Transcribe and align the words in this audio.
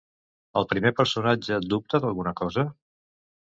El 0.61 0.65
primer 0.71 0.91
personatge 1.01 1.61
dubta 1.75 2.01
d'alguna 2.07 2.35
cosa? 2.43 2.67